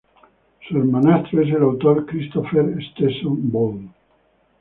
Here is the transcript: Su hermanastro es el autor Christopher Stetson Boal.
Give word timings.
Su 0.67 0.79
hermanastro 0.79 1.43
es 1.43 1.49
el 1.53 1.61
autor 1.61 2.07
Christopher 2.07 2.75
Stetson 2.89 3.51
Boal. 3.51 3.83